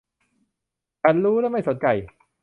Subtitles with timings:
[1.03, 1.85] ฉันรู้ และไม่สนใจ